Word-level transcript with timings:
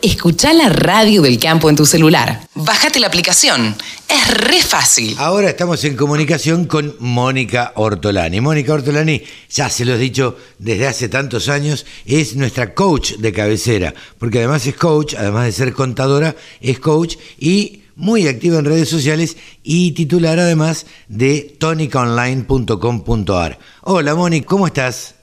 Escucha 0.00 0.52
la 0.52 0.68
radio 0.68 1.22
del 1.22 1.40
campo 1.40 1.68
en 1.68 1.74
tu 1.74 1.84
celular. 1.84 2.46
Bájate 2.54 3.00
la 3.00 3.08
aplicación. 3.08 3.74
Es 4.08 4.28
re 4.28 4.62
fácil. 4.62 5.16
Ahora 5.18 5.50
estamos 5.50 5.82
en 5.82 5.96
comunicación 5.96 6.66
con 6.66 6.94
Mónica 7.00 7.72
Ortolani. 7.74 8.40
Mónica 8.40 8.74
Ortolani, 8.74 9.24
ya 9.50 9.68
se 9.68 9.84
lo 9.84 9.94
he 9.94 9.98
dicho 9.98 10.36
desde 10.60 10.86
hace 10.86 11.08
tantos 11.08 11.48
años, 11.48 11.84
es 12.06 12.36
nuestra 12.36 12.74
coach 12.74 13.14
de 13.14 13.32
cabecera, 13.32 13.92
porque 14.20 14.38
además 14.38 14.64
es 14.68 14.76
coach, 14.76 15.16
además 15.18 15.46
de 15.46 15.52
ser 15.52 15.72
contadora, 15.72 16.36
es 16.60 16.78
coach 16.78 17.16
y 17.36 17.82
muy 17.96 18.28
activa 18.28 18.60
en 18.60 18.66
redes 18.66 18.88
sociales 18.88 19.36
y 19.64 19.90
titular 19.92 20.38
además 20.38 20.86
de 21.08 21.56
tonicaonline.com.ar. 21.58 23.58
Hola 23.82 24.14
Mónica, 24.14 24.46
¿cómo 24.46 24.68
estás? 24.68 25.17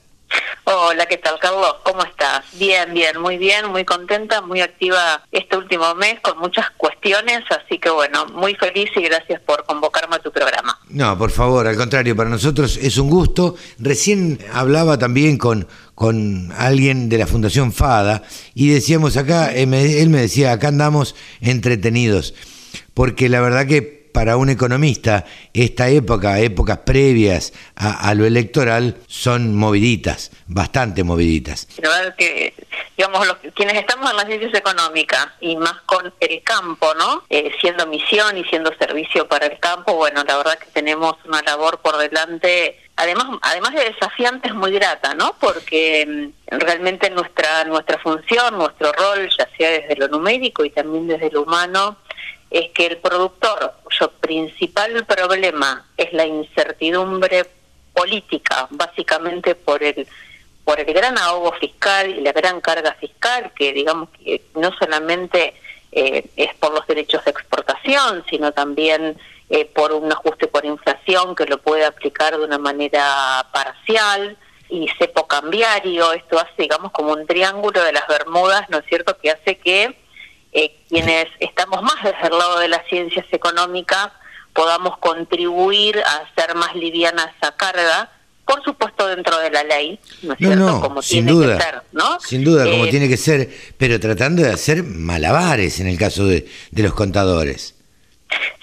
Hola, 0.64 1.06
¿qué 1.06 1.16
tal, 1.18 1.38
Carlos? 1.38 1.76
¿Cómo 1.84 2.02
estás? 2.02 2.44
Bien, 2.54 2.92
bien, 2.92 3.20
muy 3.20 3.38
bien, 3.38 3.70
muy 3.70 3.84
contenta, 3.84 4.40
muy 4.42 4.60
activa 4.60 5.22
este 5.30 5.56
último 5.56 5.94
mes 5.94 6.18
con 6.20 6.38
muchas 6.38 6.70
cuestiones, 6.76 7.44
así 7.50 7.78
que 7.78 7.88
bueno, 7.88 8.26
muy 8.26 8.56
feliz 8.56 8.90
y 8.96 9.02
gracias 9.02 9.40
por 9.42 9.64
convocarme 9.64 10.16
a 10.16 10.18
tu 10.18 10.32
programa. 10.32 10.76
No, 10.88 11.16
por 11.16 11.30
favor, 11.30 11.68
al 11.68 11.76
contrario, 11.76 12.16
para 12.16 12.30
nosotros 12.30 12.78
es 12.78 12.98
un 12.98 13.08
gusto. 13.08 13.54
Recién 13.78 14.40
hablaba 14.52 14.98
también 14.98 15.38
con, 15.38 15.68
con 15.94 16.52
alguien 16.56 17.08
de 17.08 17.18
la 17.18 17.28
Fundación 17.28 17.72
FADA 17.72 18.24
y 18.54 18.70
decíamos 18.70 19.16
acá, 19.16 19.52
él 19.52 19.68
me 19.68 20.20
decía, 20.20 20.50
acá 20.50 20.68
andamos 20.68 21.14
entretenidos, 21.40 22.34
porque 22.92 23.28
la 23.28 23.40
verdad 23.40 23.66
que 23.66 23.95
para 24.16 24.38
un 24.38 24.48
economista 24.48 25.26
esta 25.52 25.90
época, 25.90 26.38
épocas 26.38 26.78
previas 26.86 27.52
a, 27.76 28.14
lo 28.14 28.24
electoral, 28.24 28.96
son 29.06 29.54
moviditas, 29.54 30.30
bastante 30.46 31.04
moviditas. 31.04 31.68
La 31.82 31.90
verdad 31.90 32.16
que, 32.16 32.54
digamos, 32.96 33.26
los, 33.26 33.36
quienes 33.54 33.76
estamos 33.76 34.10
en 34.10 34.16
las 34.16 34.24
ciencias 34.24 34.54
económicas 34.54 35.28
y 35.42 35.54
más 35.56 35.82
con 35.84 36.14
el 36.18 36.42
campo, 36.42 36.94
¿no? 36.94 37.24
Eh, 37.28 37.52
siendo 37.60 37.86
misión 37.88 38.38
y 38.38 38.44
siendo 38.44 38.72
servicio 38.78 39.28
para 39.28 39.48
el 39.48 39.58
campo, 39.58 39.92
bueno, 39.96 40.24
la 40.26 40.38
verdad 40.38 40.58
que 40.58 40.70
tenemos 40.72 41.16
una 41.26 41.42
labor 41.42 41.80
por 41.82 41.98
delante 41.98 42.78
además 42.98 43.26
además 43.42 43.74
de 43.74 43.90
desafiante 43.90 44.48
es 44.48 44.54
muy 44.54 44.72
grata 44.72 45.12
no 45.12 45.36
porque 45.38 46.32
mm, 46.50 46.58
realmente 46.58 47.10
nuestra 47.10 47.64
nuestra 47.64 47.98
función 47.98 48.56
nuestro 48.56 48.90
rol 48.92 49.28
ya 49.38 49.46
sea 49.58 49.70
desde 49.70 49.96
lo 49.96 50.08
numérico 50.08 50.64
y 50.64 50.70
también 50.70 51.06
desde 51.06 51.30
lo 51.30 51.42
humano 51.42 51.98
es 52.50 52.70
que 52.70 52.86
el 52.86 52.98
productor, 52.98 53.74
cuyo 53.82 54.10
principal 54.20 55.04
problema 55.04 55.86
es 55.96 56.12
la 56.12 56.26
incertidumbre 56.26 57.46
política, 57.92 58.68
básicamente 58.70 59.54
por 59.54 59.82
el 59.82 60.06
por 60.64 60.80
el 60.80 60.92
gran 60.92 61.16
ahogo 61.16 61.52
fiscal 61.52 62.10
y 62.10 62.20
la 62.22 62.32
gran 62.32 62.60
carga 62.60 62.92
fiscal, 62.94 63.52
que 63.54 63.72
digamos 63.72 64.08
que 64.10 64.42
no 64.56 64.72
solamente 64.76 65.54
eh, 65.92 66.26
es 66.34 66.54
por 66.56 66.74
los 66.74 66.84
derechos 66.88 67.24
de 67.24 67.30
exportación, 67.30 68.24
sino 68.28 68.50
también 68.50 69.16
eh, 69.48 69.64
por 69.64 69.92
un 69.92 70.10
ajuste 70.10 70.48
por 70.48 70.64
inflación 70.64 71.36
que 71.36 71.46
lo 71.46 71.58
puede 71.58 71.84
aplicar 71.84 72.36
de 72.36 72.44
una 72.44 72.58
manera 72.58 73.46
parcial 73.52 74.36
y 74.68 74.88
cepo 74.98 75.28
cambiario, 75.28 76.12
esto 76.12 76.40
hace 76.40 76.62
digamos 76.62 76.90
como 76.90 77.12
un 77.12 77.24
triángulo 77.28 77.84
de 77.84 77.92
las 77.92 78.08
Bermudas, 78.08 78.68
¿no 78.68 78.78
es 78.78 78.86
cierto?, 78.86 79.16
que 79.18 79.30
hace 79.30 79.58
que 79.58 79.96
eh, 80.56 80.74
quienes 80.88 81.26
estamos 81.38 81.82
más 81.82 82.02
desde 82.02 82.28
el 82.28 82.38
lado 82.38 82.58
de 82.60 82.68
las 82.68 82.86
ciencias 82.88 83.26
económicas 83.30 84.08
podamos 84.54 84.96
contribuir 84.96 85.98
a 85.98 86.16
hacer 86.16 86.54
más 86.54 86.74
liviana 86.74 87.30
esa 87.36 87.54
carga, 87.56 88.10
por 88.46 88.64
supuesto 88.64 89.06
dentro 89.06 89.38
de 89.38 89.50
la 89.50 89.64
ley, 89.64 90.00
¿no 90.22 90.32
es 90.32 90.38
cierto? 90.38 90.80
como 90.80 91.02
sin 91.02 91.26
tiene 91.26 91.32
duda, 91.32 91.58
que 91.58 91.62
ser, 91.62 91.82
¿no? 91.92 92.20
Sin 92.20 92.42
duda, 92.42 92.64
como 92.64 92.86
eh, 92.86 92.90
tiene 92.90 93.06
que 93.06 93.18
ser, 93.18 93.50
pero 93.76 94.00
tratando 94.00 94.42
de 94.42 94.50
hacer 94.50 94.82
malabares 94.82 95.78
en 95.80 95.88
el 95.88 95.98
caso 95.98 96.24
de, 96.24 96.48
de 96.70 96.82
los 96.82 96.94
contadores. 96.94 97.74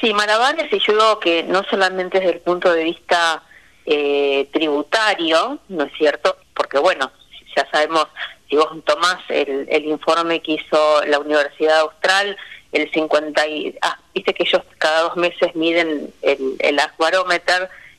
Sí, 0.01 0.15
malabares, 0.15 0.73
y 0.73 0.79
yo 0.79 0.93
digo 0.93 1.19
que 1.19 1.43
no 1.43 1.63
solamente 1.69 2.19
desde 2.19 2.33
el 2.33 2.39
punto 2.39 2.73
de 2.73 2.85
vista 2.85 3.43
eh, 3.85 4.49
tributario, 4.51 5.59
¿no 5.69 5.83
es 5.83 5.93
cierto? 5.95 6.37
Porque 6.55 6.79
bueno, 6.79 7.11
ya 7.55 7.67
sabemos 7.71 8.07
si 8.49 8.55
vos 8.55 8.69
tomás 8.85 9.19
el, 9.29 9.67
el 9.69 9.85
informe 9.85 10.41
que 10.41 10.53
hizo 10.53 11.05
la 11.05 11.19
Universidad 11.19 11.79
Austral, 11.79 12.37
el 12.73 12.91
50 12.91 13.47
y, 13.47 13.75
ah, 13.81 13.97
viste 14.13 14.33
que 14.33 14.43
ellos 14.43 14.61
cada 14.77 15.03
dos 15.03 15.15
meses 15.15 15.55
miden 15.55 16.11
el, 16.21 16.55
el 16.59 16.79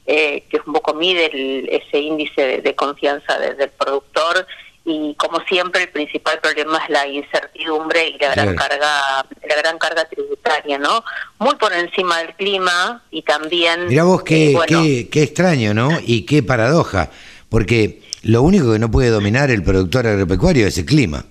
eh, 0.07 0.45
que 0.51 0.61
un 0.67 0.75
poco 0.75 0.93
mide 0.95 1.31
ese 1.75 1.99
índice 1.99 2.61
de, 2.61 2.75
confianza 2.75 3.39
del 3.39 3.71
productor 3.71 4.47
y 4.85 5.15
como 5.15 5.41
siempre 5.47 5.85
el 5.85 5.89
principal 5.89 6.41
problema 6.41 6.79
es 6.79 6.91
la 6.91 7.07
incertidumbre 7.07 8.09
y 8.09 8.19
la 8.19 8.35
gran 8.35 8.55
carga 8.55 9.25
la 9.49 9.57
gran 9.57 9.79
carga 9.79 10.05
tributaria 10.05 10.77
no 10.77 11.03
muy 11.39 11.55
por 11.55 11.73
encima 11.73 12.19
del 12.19 12.35
clima 12.35 13.03
y 13.11 13.23
también 13.23 13.87
mira 13.87 14.05
vos 14.05 14.23
qué, 14.23 14.53
eh, 14.53 14.59
qué, 14.67 15.09
qué 15.11 15.23
extraño 15.23 15.73
no 15.73 15.89
y 16.05 16.27
qué 16.27 16.43
paradoja 16.43 17.11
porque 17.55 18.01
lo 18.25 18.43
único 18.43 18.73
que 18.73 18.81
no 18.81 18.91
puede 18.91 19.11
dominar 19.11 19.49
el 19.49 19.63
productor 19.63 20.09
agropecuario 20.09 20.67
es 20.67 20.77
el 20.77 20.87
clima. 20.87 21.25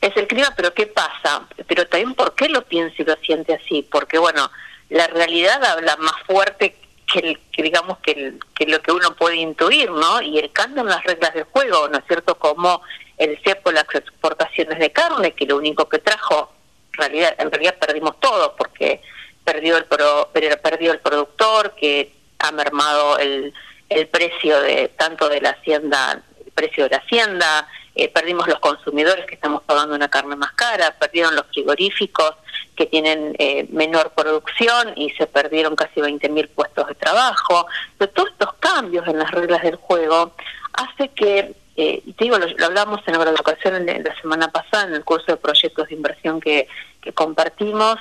Es 0.00 0.16
el 0.16 0.26
clima, 0.26 0.50
pero 0.56 0.72
¿qué 0.72 0.86
pasa? 0.86 1.46
Pero 1.68 1.86
también, 1.86 2.14
¿por 2.14 2.34
qué 2.34 2.48
lo 2.48 2.62
piensa 2.62 2.94
y 2.96 3.04
lo 3.04 3.14
siente 3.16 3.52
así? 3.52 3.86
Porque, 3.92 4.16
bueno, 4.16 4.50
la 4.88 5.06
realidad 5.08 5.62
habla 5.62 5.94
más 5.98 6.14
fuerte 6.26 6.76
que, 7.12 7.38
digamos, 7.62 7.98
que, 7.98 8.38
que 8.54 8.64
lo 8.64 8.80
que 8.80 8.90
uno 8.90 9.14
puede 9.16 9.36
intuir, 9.36 9.90
¿no? 9.90 10.22
Y 10.22 10.38
el 10.38 10.50
cambio 10.50 10.80
en 10.80 10.88
las 10.88 11.04
reglas 11.04 11.34
del 11.34 11.44
juego, 11.44 11.88
¿no 11.88 11.98
es 11.98 12.04
cierto? 12.06 12.36
Como 12.36 12.80
el 13.18 13.38
cepo, 13.44 13.70
las 13.70 13.84
exportaciones 13.92 14.78
de 14.78 14.92
carne, 14.92 15.34
que 15.34 15.44
lo 15.44 15.58
único 15.58 15.90
que 15.90 15.98
trajo, 15.98 16.54
en 16.94 16.98
realidad, 17.00 17.34
en 17.36 17.50
realidad 17.50 17.74
perdimos 17.78 18.18
todo, 18.18 18.56
porque 18.56 19.02
perdió 19.44 19.76
el, 19.76 19.84
pro, 19.84 20.30
perdió 20.32 20.92
el 20.92 21.00
productor, 21.00 21.74
que 21.78 22.14
ha 22.38 22.50
mermado 22.50 23.18
el, 23.18 23.52
el 23.88 24.08
precio 24.08 24.60
de 24.60 24.88
tanto 24.88 25.28
de 25.28 25.40
la 25.40 25.50
hacienda 25.50 26.22
precio 26.56 26.84
de 26.84 26.90
la 26.90 26.96
hacienda, 26.96 27.68
eh, 27.94 28.08
perdimos 28.08 28.48
los 28.48 28.58
consumidores 28.58 29.26
que 29.26 29.34
estamos 29.36 29.62
pagando 29.62 29.94
una 29.94 30.08
carne 30.08 30.34
más 30.34 30.52
cara, 30.52 30.96
perdieron 30.98 31.36
los 31.36 31.46
frigoríficos 31.46 32.32
que 32.74 32.86
tienen 32.86 33.36
eh, 33.38 33.66
menor 33.70 34.10
producción 34.10 34.92
y 34.96 35.10
se 35.10 35.26
perdieron 35.26 35.76
casi 35.76 36.00
20.000 36.00 36.48
puestos 36.48 36.88
de 36.88 36.94
trabajo. 36.94 37.66
Pero 37.96 38.10
todos 38.10 38.30
estos 38.30 38.54
cambios 38.54 39.06
en 39.06 39.18
las 39.18 39.30
reglas 39.30 39.62
del 39.62 39.76
juego 39.76 40.34
hace 40.72 41.08
que, 41.10 41.54
eh, 41.76 42.02
digo, 42.18 42.38
lo, 42.38 42.46
hablamos 42.64 43.00
en 43.06 43.18
la 43.18 43.30
educación 43.30 43.86
la 43.86 44.20
semana 44.20 44.48
pasada 44.48 44.88
en 44.88 44.94
el 44.94 45.04
curso 45.04 45.26
de 45.28 45.36
proyectos 45.36 45.88
de 45.88 45.94
inversión 45.94 46.40
que, 46.40 46.68
que 47.00 47.12
compartimos, 47.12 47.96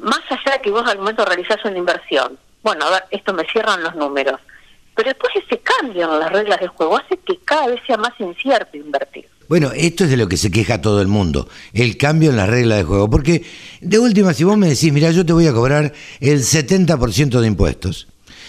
más 0.00 0.20
allá 0.30 0.52
de 0.52 0.60
que 0.60 0.70
vos 0.70 0.86
al 0.88 0.98
momento 0.98 1.24
realizás 1.24 1.64
una 1.64 1.78
inversión, 1.78 2.38
bueno, 2.62 2.84
a 2.84 2.90
ver, 2.90 3.04
esto 3.10 3.32
me 3.32 3.44
cierran 3.44 3.82
los 3.82 3.94
números 3.94 4.40
pero 4.96 5.10
después 5.10 5.32
ese 5.36 5.60
cambio 5.60 6.12
en 6.12 6.20
las 6.20 6.32
reglas 6.32 6.58
del 6.58 6.70
juego 6.70 6.96
hace 6.96 7.18
que 7.18 7.38
cada 7.44 7.68
vez 7.68 7.80
sea 7.86 7.98
más 7.98 8.12
incierto 8.18 8.76
invertir. 8.76 9.26
Bueno, 9.48 9.70
esto 9.76 10.04
es 10.04 10.10
de 10.10 10.16
lo 10.16 10.26
que 10.26 10.36
se 10.36 10.50
queja 10.50 10.80
todo 10.80 11.00
el 11.00 11.06
mundo, 11.06 11.48
el 11.72 11.96
cambio 11.96 12.30
en 12.30 12.36
las 12.36 12.48
reglas 12.48 12.78
del 12.78 12.86
juego. 12.86 13.08
Porque 13.08 13.44
de 13.80 13.98
última, 13.98 14.34
si 14.34 14.42
vos 14.42 14.56
me 14.56 14.68
decís, 14.68 14.92
mira, 14.92 15.10
yo 15.12 15.24
te 15.24 15.32
voy 15.32 15.46
a 15.46 15.52
cobrar 15.52 15.92
el 16.18 16.40
70% 16.40 17.40
de 17.40 17.46
impuestos. 17.46 18.08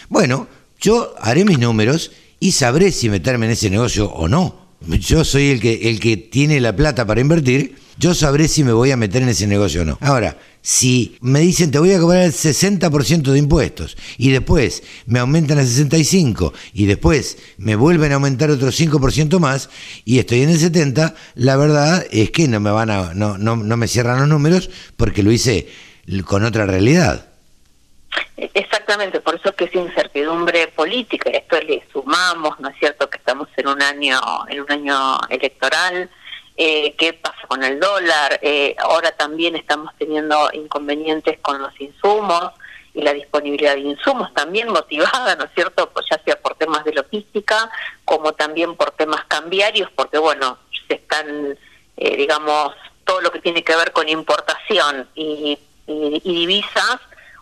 Bueno, 0.10 0.48
yo 0.80 1.14
haré 1.20 1.46
mis 1.46 1.60
números 1.60 2.12
y 2.40 2.54
sabré 2.54 2.92
si 2.92 3.10
meterme 3.10 3.46
en 3.46 3.52
ese 3.52 3.70
negocio 3.70 4.10
o 4.10 4.28
no. 4.28 4.68
Yo 4.82 5.26
soy 5.26 5.50
el 5.50 5.60
que, 5.60 5.90
el 5.90 6.00
que 6.00 6.18
tiene 6.18 6.60
la 6.62 6.76
plata 6.76 7.06
para 7.06 7.22
invertir, 7.22 7.76
yo 7.98 8.14
sabré 8.14 8.48
si 8.48 8.64
me 8.64 8.72
voy 8.72 8.92
a 8.92 8.98
meter 8.98 9.24
en 9.24 9.30
ese 9.30 9.48
negocio 9.48 9.82
o 9.82 9.86
no. 9.86 9.98
Ahora, 10.02 10.38
si 10.62 11.18
me 11.22 11.40
dicen 11.40 11.72
te 11.72 11.80
voy 11.80 11.94
a 11.94 12.00
cobrar 12.00 12.24
el 12.24 12.34
60% 12.34 13.32
de 13.32 13.40
impuestos 13.40 13.98
y 14.18 14.32
después 14.32 14.84
me 15.06 15.20
aumentan 15.20 15.60
a 15.60 15.64
65 15.64 16.54
y 16.74 16.86
después 16.86 17.38
me 17.58 17.76
vuelven 17.76 18.12
a 18.12 18.16
aumentar 18.16 18.50
otro 18.50 18.70
5% 18.70 19.40
más 19.40 19.70
y 20.06 20.20
estoy 20.20 20.42
en 20.42 20.50
el 20.50 20.60
70, 20.60 21.16
la 21.36 21.58
verdad 21.58 22.06
es 22.12 22.32
que 22.32 22.48
no 22.48 22.60
me 22.60 22.72
van 22.72 22.90
a 22.90 23.14
no, 23.14 23.38
no, 23.38 23.56
no 23.56 23.78
me 23.78 23.88
cierran 23.88 24.20
los 24.20 24.28
números 24.28 24.70
porque 24.96 25.24
lo 25.24 25.32
hice 25.32 25.68
con 26.26 26.44
otra 26.44 26.66
realidad. 26.66 27.28
Exactamente, 28.36 29.20
por 29.20 29.36
eso 29.36 29.54
que 29.56 29.66
es 29.66 29.76
incertidumbre 29.76 30.68
política. 30.68 31.30
Esto 31.32 31.60
le 31.62 31.84
sumamos, 31.92 32.60
¿no 32.60 32.70
es 32.70 32.78
cierto?, 32.78 33.10
que 33.10 33.18
estamos 33.18 33.48
en 33.58 33.68
un 33.68 33.82
año 33.82 34.20
en 34.48 34.62
un 34.62 34.72
año 34.72 35.20
electoral. 35.30 36.10
Eh, 36.60 36.96
¿Qué 36.98 37.14
pasa 37.14 37.38
con 37.48 37.64
el 37.64 37.80
dólar? 37.80 38.40
Eh, 38.42 38.76
ahora 38.80 39.12
también 39.12 39.56
estamos 39.56 39.94
teniendo 39.98 40.50
inconvenientes 40.54 41.38
con 41.40 41.62
los 41.62 41.80
insumos 41.80 42.52
y 42.96 43.04
la 43.04 43.14
disponibilidad 43.14 43.76
de 43.76 43.82
insumos 43.82 44.34
también 44.34 44.70
motivada, 44.70 45.36
¿no 45.36 45.44
es 45.44 45.52
cierto?, 45.54 45.92
pues 45.92 46.08
ya 46.10 46.20
sea 46.24 46.42
por 46.42 46.56
temas 46.56 46.84
de 46.84 46.94
logística 46.94 47.70
como 48.04 48.34
también 48.34 48.76
por 48.76 48.90
temas 48.92 49.24
cambiarios, 49.26 49.92
porque 49.96 50.18
bueno, 50.18 50.58
se 50.88 50.96
están, 50.96 51.56
eh, 51.98 52.18
digamos, 52.18 52.74
todo 53.06 53.22
lo 53.22 53.32
que 53.32 53.40
tiene 53.40 53.64
que 53.64 53.76
ver 53.76 53.92
con 53.92 54.10
importación 54.10 55.08
y, 55.14 55.60
y 55.86 56.20
divisas 56.20 56.98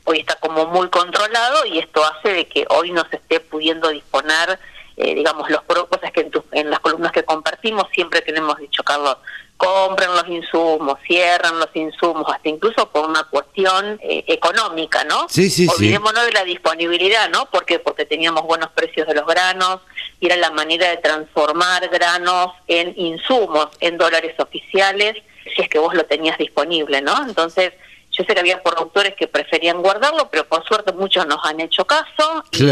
hoy 0.05 0.19
está 0.19 0.35
como 0.35 0.67
muy 0.67 0.89
controlado 0.89 1.65
y 1.65 1.79
esto 1.79 2.03
hace 2.05 2.33
de 2.33 2.47
que 2.47 2.65
hoy 2.69 2.91
no 2.91 3.03
se 3.09 3.15
esté 3.17 3.39
pudiendo 3.39 3.89
disponer 3.89 4.59
eh, 4.97 5.15
digamos, 5.15 5.49
los 5.49 5.61
cosas 5.63 6.11
que 6.11 6.21
en, 6.21 6.31
en 6.51 6.69
las 6.69 6.79
columnas 6.79 7.11
que 7.11 7.23
compartimos 7.23 7.85
siempre 7.93 8.21
tenemos 8.21 8.57
dicho, 8.57 8.83
Carlos, 8.83 9.17
compren 9.57 10.13
los 10.13 10.27
insumos, 10.27 10.99
cierran 11.07 11.59
los 11.59 11.69
insumos, 11.73 12.25
hasta 12.29 12.49
incluso 12.49 12.89
por 12.91 13.09
una 13.09 13.23
cuestión 13.25 13.99
eh, 14.03 14.23
económica, 14.27 15.03
¿no? 15.05 15.27
Sí, 15.29 15.49
sí, 15.49 15.67
Olvidémonos 15.67 16.25
de 16.25 16.31
la 16.33 16.43
disponibilidad, 16.43 17.29
¿no? 17.29 17.49
Porque 17.51 17.79
porque 17.79 18.05
teníamos 18.05 18.43
buenos 18.43 18.69
precios 18.71 19.07
de 19.07 19.15
los 19.15 19.25
granos 19.25 19.79
y 20.19 20.25
era 20.27 20.35
la 20.35 20.51
manera 20.51 20.89
de 20.89 20.97
transformar 20.97 21.87
granos 21.89 22.51
en 22.67 22.93
insumos, 22.97 23.69
en 23.79 23.97
dólares 23.97 24.35
oficiales, 24.39 25.15
si 25.55 25.61
es 25.61 25.69
que 25.69 25.79
vos 25.79 25.93
lo 25.93 26.05
tenías 26.05 26.37
disponible, 26.37 27.01
¿no? 27.01 27.15
Entonces, 27.25 27.73
yo 28.17 28.23
sé 28.23 28.33
que 28.33 28.39
había 28.39 28.63
productores 28.63 29.13
que 29.15 29.27
preferían 29.27 29.81
guardarlo, 29.81 30.29
pero 30.29 30.45
por 30.45 30.65
suerte 30.65 30.93
muchos 30.93 31.27
nos 31.27 31.43
han 31.43 31.59
hecho 31.59 31.85
caso 31.85 32.43
y, 32.51 32.69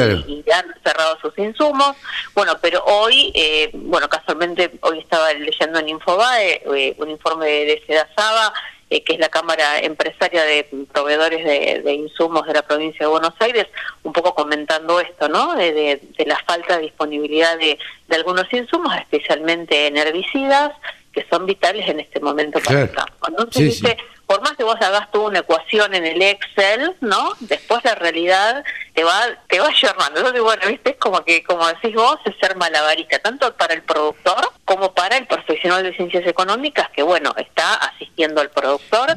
han 0.52 0.74
cerrado 0.84 1.18
sus 1.20 1.38
insumos. 1.38 1.96
Bueno, 2.34 2.54
pero 2.62 2.84
hoy, 2.86 3.32
eh, 3.36 3.70
bueno, 3.74 4.08
casualmente 4.08 4.72
hoy 4.82 5.00
estaba 5.00 5.34
leyendo 5.34 5.80
en 5.80 5.90
Infobae 5.90 6.64
eh, 6.76 6.96
un 6.98 7.10
informe 7.10 7.48
de, 7.48 7.84
Sedasaba, 7.86 8.54
eh, 8.90 9.04
que 9.04 9.14
es 9.14 9.20
la 9.20 9.30
Cámara 9.30 9.80
Empresaria 9.80 10.44
de 10.44 10.70
Proveedores 10.94 11.44
de, 11.44 11.94
Insumos 11.94 12.46
de 12.46 12.54
la 12.54 12.62
provincia 12.62 13.06
de 13.06 13.12
Buenos 13.12 13.34
Aires, 13.40 13.68
un 14.04 14.14
poco 14.14 14.34
comentando 14.34 15.00
esto, 15.00 15.28
¿no? 15.28 15.56
De, 15.56 16.00
la 16.26 16.40
falta 16.46 16.78
de 16.78 16.84
disponibilidad 16.84 17.58
de, 17.58 17.78
algunos 18.12 18.52
insumos, 18.54 18.96
especialmente 18.96 19.88
en 19.88 19.98
herbicidas, 19.98 20.72
que 21.12 21.26
son 21.30 21.46
vitales 21.46 21.90
en 21.90 22.00
este 22.00 22.20
momento 22.20 22.60
para 22.60 22.82
el 22.84 22.92
campo. 22.92 23.28
Entonces 23.28 23.82
dice, 23.82 23.98
por 24.34 24.42
más 24.42 24.54
que 24.54 24.64
vos 24.64 24.82
hagas 24.82 25.12
tú 25.12 25.28
una 25.28 25.40
ecuación 25.40 25.94
en 25.94 26.08
el 26.08 26.20
Excel, 26.20 26.96
¿no? 27.02 27.34
Después 27.40 27.84
la 27.84 27.94
realidad 27.94 28.64
te 28.96 29.04
va 29.04 29.28
te 29.48 29.60
va 29.60 29.68
ayornando. 29.68 30.22
Entonces, 30.22 30.42
bueno, 30.42 30.64
viste, 30.70 30.90
es 30.90 30.98
como 30.98 31.24
que, 31.24 31.44
como 31.44 31.68
decís 31.68 31.94
vos, 31.94 32.18
es 32.26 32.34
ser 32.42 32.56
malabarista, 32.56 33.20
tanto 33.20 33.56
para 33.56 33.76
el 33.76 33.84
productor 33.84 34.50
como 34.66 34.92
para 34.96 35.18
el 35.18 35.28
profesional 35.28 35.84
de 35.84 35.96
ciencias 35.96 36.26
económicas, 36.26 36.90
que 36.96 37.04
bueno, 37.04 37.32
está 37.38 37.76
asistiendo 37.76 38.42
al 38.42 38.50
productor 38.50 39.16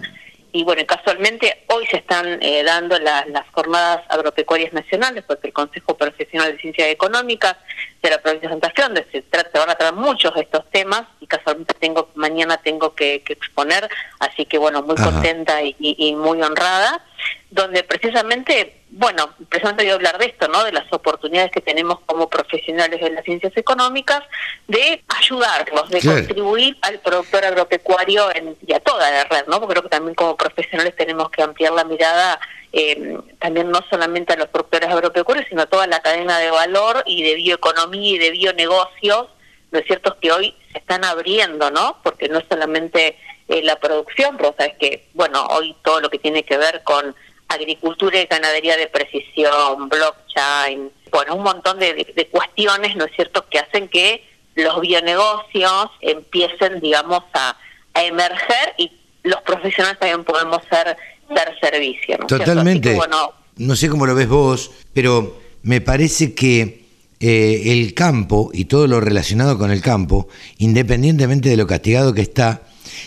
y 0.52 0.64
bueno, 0.64 0.82
casualmente 0.86 1.64
hoy 1.68 1.86
se 1.86 1.98
están 1.98 2.42
eh, 2.42 2.62
dando 2.64 2.98
las 2.98 3.26
jornadas 3.52 4.02
agropecuarias 4.08 4.72
nacionales, 4.72 5.24
porque 5.26 5.48
el 5.48 5.52
Consejo 5.52 5.96
Profesional 5.96 6.52
de 6.52 6.58
Ciencias 6.58 6.88
Económicas 6.88 7.56
de 8.02 8.10
la 8.10 8.18
provincia 8.18 8.48
de 8.48 8.54
Santa 8.54 8.70
Fe, 8.70 8.82
donde 8.82 9.06
se, 9.10 9.24
van 9.32 9.70
a 9.70 9.74
tratar 9.74 9.94
muchos 9.94 10.34
de 10.34 10.42
estos 10.42 10.68
temas, 10.70 11.02
y 11.20 11.26
casualmente 11.26 11.74
tengo 11.78 12.10
mañana 12.14 12.56
tengo 12.58 12.94
que, 12.94 13.22
exponer, 13.26 13.88
así 14.20 14.44
que 14.46 14.58
bueno, 14.58 14.82
muy 14.82 14.96
contenta 14.96 15.62
y 15.62 16.14
muy 16.16 16.42
honrada 16.42 17.02
donde 17.50 17.82
precisamente, 17.84 18.82
bueno, 18.98 19.28
precisamente 19.50 19.84
voy 19.84 19.92
a 19.92 19.94
hablar 19.96 20.18
de 20.18 20.26
esto, 20.26 20.48
¿no? 20.48 20.64
De 20.64 20.72
las 20.72 20.90
oportunidades 20.90 21.50
que 21.52 21.60
tenemos 21.60 22.00
como 22.06 22.30
profesionales 22.30 22.98
de 22.98 23.10
las 23.10 23.24
ciencias 23.24 23.54
económicas 23.54 24.22
de 24.68 25.02
ayudarlos, 25.08 25.90
de 25.90 26.00
contribuir 26.00 26.78
al 26.80 26.98
productor 27.00 27.44
agropecuario 27.44 28.34
en, 28.34 28.56
y 28.66 28.72
a 28.72 28.80
toda 28.80 29.10
la 29.10 29.24
red, 29.24 29.46
¿no? 29.48 29.60
Porque 29.60 29.74
creo 29.74 29.82
que 29.82 29.90
también 29.90 30.14
como 30.14 30.34
profesionales 30.34 30.96
tenemos 30.96 31.28
que 31.28 31.42
ampliar 31.42 31.72
la 31.72 31.84
mirada 31.84 32.40
eh, 32.72 33.18
también 33.38 33.70
no 33.70 33.80
solamente 33.90 34.32
a 34.32 34.36
los 34.36 34.48
productores 34.48 34.88
agropecuarios, 34.88 35.46
sino 35.48 35.62
a 35.62 35.66
toda 35.66 35.86
la 35.86 36.00
cadena 36.00 36.38
de 36.38 36.50
valor 36.50 37.02
y 37.04 37.22
de 37.22 37.34
bioeconomía 37.34 38.14
y 38.14 38.18
de 38.18 38.30
bionegocios, 38.30 39.28
¿no 39.72 39.78
es 39.78 39.86
cierto? 39.86 40.16
Que 40.20 40.32
hoy 40.32 40.54
se 40.72 40.78
están 40.78 41.04
abriendo, 41.04 41.70
¿no? 41.70 41.98
Porque 42.02 42.30
no 42.30 42.38
es 42.38 42.46
solamente 42.48 43.18
eh, 43.48 43.62
la 43.62 43.76
producción, 43.76 44.38
pero 44.38 44.54
sabes 44.58 44.74
que, 44.78 45.06
bueno, 45.14 45.46
hoy 45.50 45.76
todo 45.84 46.00
lo 46.00 46.08
que 46.08 46.18
tiene 46.18 46.44
que 46.44 46.56
ver 46.56 46.82
con 46.82 47.14
agricultura 47.48 48.20
y 48.20 48.26
ganadería 48.26 48.76
de 48.76 48.88
precisión, 48.88 49.88
blockchain, 49.88 50.90
bueno, 51.10 51.36
un 51.36 51.44
montón 51.44 51.78
de, 51.78 52.28
cuestiones, 52.30 52.96
¿no 52.96 53.04
es 53.04 53.12
cierto?, 53.14 53.46
que 53.48 53.58
hacen 53.58 53.88
que 53.88 54.24
los 54.54 54.80
bionegocios 54.80 55.90
empiecen, 56.00 56.80
digamos, 56.80 57.22
a, 57.34 57.56
emerger 57.94 58.74
y 58.76 58.92
los 59.22 59.40
profesionales 59.40 59.98
también 59.98 60.22
podemos 60.22 60.62
ser 60.68 60.98
dar 61.34 61.58
servicio. 61.58 62.18
¿no 62.18 62.26
Totalmente. 62.26 62.92
bueno, 62.94 63.32
no 63.56 63.74
sé 63.74 63.88
cómo 63.88 64.04
lo 64.04 64.14
ves 64.14 64.28
vos, 64.28 64.70
pero 64.92 65.40
me 65.62 65.80
parece 65.80 66.34
que 66.34 66.84
eh, 67.18 67.62
el 67.72 67.94
campo 67.94 68.50
y 68.52 68.66
todo 68.66 68.86
lo 68.86 69.00
relacionado 69.00 69.56
con 69.56 69.70
el 69.70 69.80
campo, 69.80 70.28
independientemente 70.58 71.48
de 71.48 71.56
lo 71.56 71.66
castigado 71.66 72.12
que 72.12 72.20
está, 72.20 72.64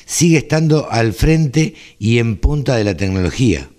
sigue 0.07 0.39
estando 0.39 0.88
al 0.89 1.13
frente 1.13 1.75
y 2.00 2.18
en 2.18 2.38
punta 2.38 2.75
de 2.75 2.83
la 2.83 2.97
tecnología. 2.97 3.69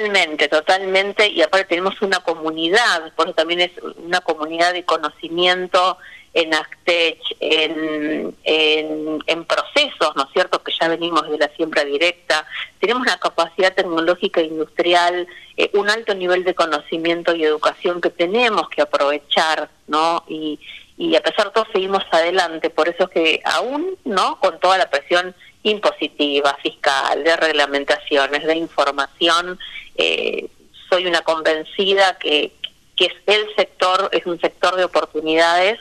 Totalmente, 0.00 0.48
totalmente, 0.48 1.28
y 1.28 1.42
aparte 1.42 1.66
tenemos 1.66 2.00
una 2.00 2.20
comunidad, 2.20 3.12
por 3.16 3.26
eso 3.26 3.34
también 3.34 3.60
es 3.60 3.72
una 4.02 4.22
comunidad 4.22 4.72
de 4.72 4.82
conocimiento 4.82 5.98
en 6.32 6.54
Actech, 6.54 7.18
en, 7.38 8.34
en, 8.44 9.44
procesos, 9.44 10.16
¿no 10.16 10.22
es 10.22 10.30
cierto?, 10.32 10.62
que 10.62 10.72
ya 10.80 10.88
venimos 10.88 11.28
de 11.28 11.36
la 11.36 11.48
siembra 11.54 11.84
directa, 11.84 12.46
tenemos 12.78 13.02
una 13.02 13.18
capacidad 13.18 13.74
tecnológica 13.74 14.40
e 14.40 14.44
industrial, 14.44 15.28
eh, 15.58 15.70
un 15.74 15.90
alto 15.90 16.14
nivel 16.14 16.44
de 16.44 16.54
conocimiento 16.54 17.34
y 17.34 17.44
educación 17.44 18.00
que 18.00 18.08
tenemos 18.08 18.70
que 18.70 18.80
aprovechar, 18.80 19.68
¿no? 19.86 20.24
Y, 20.28 20.58
y 20.96 21.14
a 21.14 21.20
pesar 21.20 21.48
de 21.48 21.52
todo 21.52 21.66
seguimos 21.74 22.04
adelante, 22.10 22.70
por 22.70 22.88
eso 22.88 23.04
es 23.04 23.10
que 23.10 23.40
aún, 23.44 23.98
¿no?, 24.06 24.40
con 24.40 24.58
toda 24.60 24.78
la 24.78 24.88
presión 24.88 25.34
impositiva, 25.62 26.56
fiscal, 26.62 27.22
de 27.22 27.36
reglamentaciones, 27.36 28.44
de 28.44 28.56
información. 28.56 29.58
Eh, 29.96 30.48
soy 30.88 31.06
una 31.06 31.20
convencida 31.22 32.18
que, 32.18 32.52
que 32.96 33.06
es 33.06 33.14
el 33.26 33.54
sector, 33.56 34.08
es 34.12 34.26
un 34.26 34.40
sector 34.40 34.76
de 34.76 34.84
oportunidades 34.84 35.78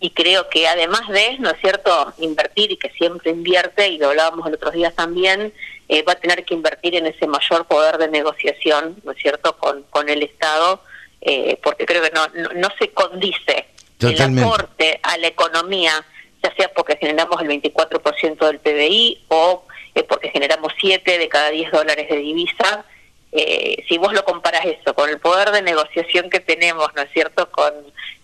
y 0.00 0.10
creo 0.10 0.48
que 0.48 0.68
además 0.68 1.08
de, 1.08 1.38
¿no 1.40 1.50
es 1.50 1.60
cierto?, 1.60 2.12
invertir 2.18 2.70
y 2.70 2.76
que 2.76 2.90
siempre 2.90 3.30
invierte, 3.30 3.88
y 3.88 3.98
lo 3.98 4.10
hablábamos 4.10 4.46
el 4.46 4.54
otros 4.54 4.72
días 4.72 4.94
también, 4.94 5.52
eh, 5.88 6.02
va 6.02 6.12
a 6.12 6.20
tener 6.20 6.44
que 6.44 6.54
invertir 6.54 6.94
en 6.94 7.06
ese 7.06 7.26
mayor 7.26 7.66
poder 7.66 7.98
de 7.98 8.08
negociación, 8.08 8.96
¿no 9.02 9.12
es 9.12 9.18
cierto?, 9.18 9.56
con, 9.56 9.82
con 9.90 10.08
el 10.08 10.22
Estado, 10.22 10.82
eh, 11.20 11.58
porque 11.62 11.84
creo 11.84 12.02
que 12.02 12.10
no, 12.10 12.28
no, 12.28 12.50
no 12.54 12.68
se 12.78 12.90
condice 12.90 13.66
el 14.00 14.20
aporte 14.20 15.00
a 15.02 15.18
la 15.18 15.26
economía 15.26 16.04
ya 16.42 16.54
sea 16.54 16.68
porque 16.74 16.96
generamos 16.96 17.40
el 17.40 17.48
24% 17.48 18.38
del 18.46 18.60
PBI 18.60 19.24
o 19.28 19.64
eh, 19.94 20.04
porque 20.04 20.30
generamos 20.30 20.72
7 20.80 21.18
de 21.18 21.28
cada 21.28 21.50
10 21.50 21.70
dólares 21.70 22.08
de 22.08 22.16
divisa. 22.16 22.84
Eh, 23.32 23.84
si 23.88 23.98
vos 23.98 24.12
lo 24.12 24.24
comparas 24.24 24.64
eso 24.64 24.94
con 24.94 25.10
el 25.10 25.18
poder 25.18 25.50
de 25.50 25.62
negociación 25.62 26.30
que 26.30 26.40
tenemos, 26.40 26.88
¿no 26.94 27.02
es 27.02 27.10
cierto?, 27.12 27.50
con, 27.50 27.72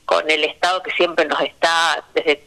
con 0.04 0.30
el 0.30 0.44
Estado 0.44 0.82
que 0.82 0.92
siempre 0.92 1.26
nos 1.26 1.40
está, 1.40 2.04
desde 2.14 2.42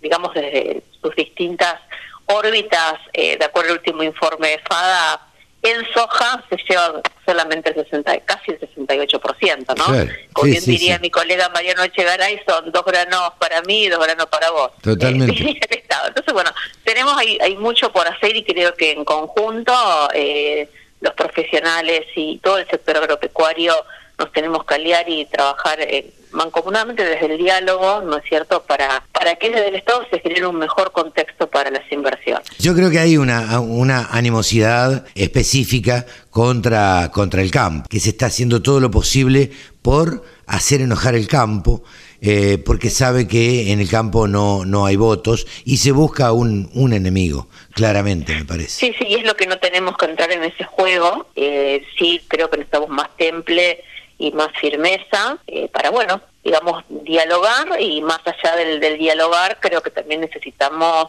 digamos, 0.00 0.32
desde 0.34 0.82
sus 1.00 1.14
distintas 1.14 1.80
órbitas, 2.26 2.94
eh, 3.12 3.36
de 3.36 3.44
acuerdo 3.44 3.70
al 3.70 3.78
último 3.78 4.02
informe 4.02 4.48
de 4.48 4.58
FADA, 4.58 5.26
en 5.62 5.92
soja 5.92 6.42
se 6.48 6.56
lleva 6.68 7.02
solamente 7.26 7.70
el 7.70 7.84
60, 7.84 8.20
casi 8.20 8.52
el 8.52 8.60
68%, 8.60 9.76
¿no? 9.76 9.84
Como 10.32 10.50
bien 10.50 10.64
diría 10.64 10.98
mi 10.98 11.10
colega 11.10 11.50
Mariano 11.50 11.82
Echegaray, 11.84 12.40
son 12.48 12.72
dos 12.72 12.84
granos 12.84 13.32
para 13.38 13.60
mí 13.62 13.84
y 13.84 13.88
dos 13.88 14.02
granos 14.02 14.26
para 14.26 14.50
vos. 14.50 14.70
Totalmente. 14.82 15.60
Entonces, 16.06 16.32
bueno, 16.32 16.50
tenemos 16.84 17.16
hay, 17.16 17.38
hay 17.42 17.56
mucho 17.56 17.92
por 17.92 18.08
hacer 18.08 18.34
y 18.36 18.44
creo 18.44 18.74
que 18.74 18.92
en 18.92 19.04
conjunto 19.04 19.72
eh, 20.14 20.68
los 21.00 21.12
profesionales 21.14 22.06
y 22.16 22.38
todo 22.38 22.58
el 22.58 22.66
sector 22.68 22.96
agropecuario 22.96 23.74
nos 24.18 24.32
tenemos 24.32 24.64
que 24.64 24.74
aliar 24.74 25.08
y 25.08 25.26
trabajar 25.26 25.80
eh, 25.80 26.10
mancomunadamente 26.32 27.04
desde 27.04 27.26
el 27.26 27.38
diálogo, 27.38 28.02
¿no 28.02 28.16
es 28.18 28.24
cierto?, 28.28 28.62
para, 28.62 29.04
para 29.12 29.36
que 29.36 29.50
desde 29.50 29.68
el 29.68 29.74
Estado 29.76 30.04
se 30.10 30.20
genere 30.20 30.46
un 30.46 30.56
mejor 30.56 30.92
contexto 30.92 31.48
para 31.48 31.70
las 31.70 31.90
inversiones. 31.90 32.46
Yo 32.58 32.74
creo 32.74 32.90
que 32.90 32.98
hay 32.98 33.16
una, 33.16 33.60
una 33.60 34.08
animosidad 34.10 35.04
específica 35.14 36.06
contra, 36.30 37.10
contra 37.12 37.42
el 37.42 37.50
campo, 37.50 37.88
que 37.88 38.00
se 38.00 38.10
está 38.10 38.26
haciendo 38.26 38.62
todo 38.62 38.80
lo 38.80 38.90
posible 38.90 39.50
por 39.82 40.22
hacer 40.46 40.80
enojar 40.80 41.14
el 41.14 41.26
campo, 41.26 41.82
eh, 42.22 42.58
porque 42.58 42.90
sabe 42.90 43.26
que 43.26 43.72
en 43.72 43.80
el 43.80 43.88
campo 43.88 44.28
no, 44.28 44.66
no 44.66 44.84
hay 44.84 44.96
votos 44.96 45.46
y 45.64 45.78
se 45.78 45.92
busca 45.92 46.32
un, 46.32 46.70
un 46.74 46.92
enemigo, 46.92 47.48
claramente 47.72 48.34
me 48.34 48.44
parece. 48.44 48.68
Sí, 48.68 48.94
sí, 48.98 49.06
y 49.08 49.14
es 49.14 49.24
lo 49.24 49.34
que 49.36 49.46
no 49.46 49.58
tenemos 49.58 49.96
que 49.96 50.04
entrar 50.04 50.30
en 50.30 50.44
ese 50.44 50.64
juego. 50.64 51.28
Eh, 51.34 51.82
sí, 51.98 52.20
creo 52.28 52.50
que 52.50 52.58
necesitamos 52.58 52.90
más 52.90 53.08
temple 53.16 53.82
y 54.20 54.32
más 54.32 54.48
firmeza 54.60 55.38
eh, 55.46 55.66
para, 55.68 55.88
bueno, 55.88 56.20
digamos, 56.44 56.84
dialogar 56.90 57.80
y 57.80 58.02
más 58.02 58.20
allá 58.26 58.54
del, 58.54 58.78
del 58.78 58.98
dialogar, 58.98 59.58
creo 59.60 59.82
que 59.82 59.90
también 59.90 60.20
necesitamos, 60.20 61.08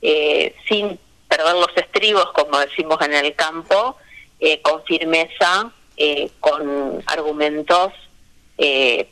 eh, 0.00 0.54
sin 0.68 0.96
perder 1.28 1.56
los 1.56 1.76
estribos, 1.76 2.30
como 2.32 2.60
decimos 2.60 3.00
en 3.02 3.12
el 3.12 3.34
campo, 3.34 3.96
eh, 4.38 4.62
con 4.62 4.84
firmeza, 4.84 5.72
con 6.40 7.02
argumentos, 7.06 7.92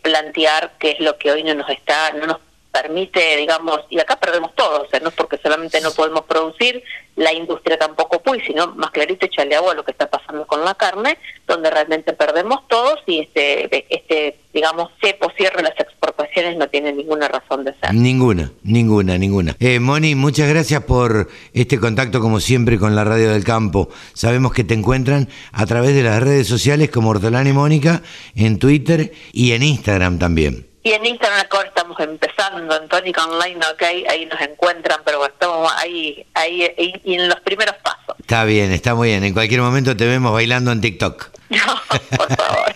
plantear 0.02 0.72
qué 0.78 0.90
es 0.92 1.00
lo 1.00 1.16
que 1.16 1.30
hoy 1.30 1.42
no 1.42 1.54
nos 1.54 1.68
está, 1.68 2.12
no 2.12 2.26
nos 2.26 2.38
permite, 2.72 3.36
digamos, 3.36 3.80
y 3.90 4.00
acá 4.00 4.16
perdemos 4.16 4.54
todo, 4.54 4.82
o 4.82 4.88
sea, 4.88 4.98
no 5.00 5.10
es 5.10 5.14
porque 5.14 5.38
solamente 5.42 5.80
no 5.80 5.90
podemos 5.92 6.22
producir, 6.22 6.82
la 7.16 7.32
industria 7.32 7.78
tampoco 7.78 8.22
puede, 8.22 8.44
sino 8.44 8.68
más 8.68 8.90
clarito 8.90 9.26
echarle 9.26 9.54
agua 9.54 9.74
lo 9.74 9.84
que 9.84 9.90
está 9.90 10.08
pasando 10.08 10.46
con 10.46 10.64
la 10.64 10.74
carne, 10.74 11.18
donde 11.46 11.70
realmente 11.70 12.14
perdemos 12.14 12.66
todos 12.68 13.00
y 13.06 13.20
este, 13.20 13.84
este 13.94 14.38
digamos, 14.54 14.90
cepo 15.00 15.30
cierre 15.36 15.62
las 15.62 15.78
exportaciones 15.78 16.56
no 16.56 16.68
tiene 16.68 16.92
ninguna 16.92 17.28
razón 17.28 17.64
de 17.64 17.74
ser. 17.74 17.94
Ninguna, 17.94 18.52
ninguna, 18.62 19.18
ninguna. 19.18 19.56
Eh, 19.60 19.78
Moni, 19.78 20.14
muchas 20.14 20.48
gracias 20.48 20.82
por 20.84 21.28
este 21.52 21.78
contacto 21.78 22.20
como 22.20 22.40
siempre 22.40 22.78
con 22.78 22.94
la 22.94 23.04
Radio 23.04 23.32
del 23.32 23.44
Campo. 23.44 23.90
Sabemos 24.14 24.52
que 24.52 24.64
te 24.64 24.74
encuentran 24.74 25.28
a 25.52 25.66
través 25.66 25.94
de 25.94 26.02
las 26.02 26.22
redes 26.22 26.46
sociales 26.46 26.90
como 26.90 27.10
Hortolani 27.10 27.50
y 27.50 27.54
Mónica, 27.54 28.02
en 28.34 28.58
Twitter 28.58 29.12
y 29.32 29.52
en 29.52 29.62
Instagram 29.62 30.18
también. 30.18 30.71
Y 30.84 30.90
en 30.90 31.06
Instagram 31.06 31.46
ahora 31.48 31.68
estamos 31.68 31.98
empezando, 32.00 32.76
en 32.76 32.88
Tónica 32.88 33.24
Online, 33.24 33.60
ok, 33.72 33.82
ahí 34.10 34.26
nos 34.26 34.40
encuentran, 34.40 35.00
pero 35.04 35.24
estamos 35.24 35.72
ahí, 35.76 36.26
ahí, 36.34 37.00
y 37.04 37.14
en 37.14 37.28
los 37.28 37.38
primeros 37.40 37.76
pasos. 37.84 38.16
Está 38.18 38.44
bien, 38.44 38.72
está 38.72 38.94
muy 38.96 39.10
bien. 39.10 39.22
En 39.22 39.32
cualquier 39.32 39.60
momento 39.60 39.96
te 39.96 40.06
vemos 40.06 40.32
bailando 40.32 40.72
en 40.72 40.80
TikTok. 40.80 41.30
No, 41.52 42.16
por 42.16 42.34
favor. 42.34 42.74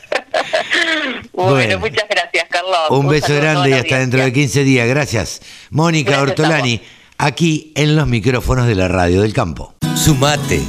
bueno, 1.32 1.78
muchas 1.78 2.06
gracias, 2.10 2.44
Carlos. 2.50 2.90
Un, 2.90 3.08
beso 3.08 3.34
grande 3.34 3.70
y 3.70 3.72
hasta 3.72 3.98
dentro 3.98 4.20
de 4.20 4.30
15 4.30 4.64
días. 4.64 4.86
Gracias. 4.86 5.40
Mónica 5.70 6.20
Ortolani, 6.20 6.82
aquí 7.16 7.72
en 7.74 7.96
los 7.96 8.06
micrófonos 8.06 8.66
de 8.66 8.74
la 8.74 8.88
radio 8.88 9.22
del 9.22 9.32
campo. 9.32 9.74
Sumate. 9.96 10.62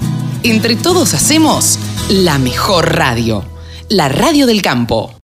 Entre 0.44 0.77
todos 0.77 1.13
hacemos 1.13 1.77
la 2.08 2.38
mejor 2.38 2.96
radio, 2.96 3.44
la 3.89 4.08
radio 4.08 4.48
del 4.48 4.62
campo. 4.62 5.13